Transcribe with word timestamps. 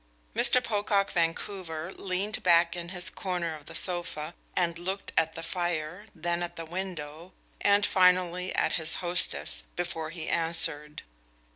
Mr. 0.35 0.63
Pocock 0.63 1.11
Vancouver 1.11 1.93
leaned 1.93 2.41
back 2.41 2.75
in 2.75 2.89
his 2.89 3.07
corner 3.11 3.55
of 3.55 3.67
the 3.67 3.75
sofa 3.75 4.33
and 4.55 4.79
looked 4.79 5.11
at 5.15 5.35
the 5.35 5.43
fire, 5.43 6.07
then 6.15 6.41
at 6.41 6.55
the 6.55 6.65
window, 6.65 7.33
and 7.61 7.85
finally 7.85 8.51
at 8.55 8.73
his 8.81 8.95
hostess, 8.95 9.63
before 9.75 10.09
he 10.09 10.27
answered. 10.27 11.03